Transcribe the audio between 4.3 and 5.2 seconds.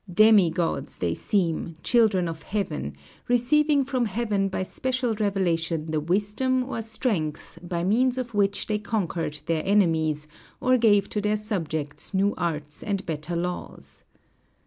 by special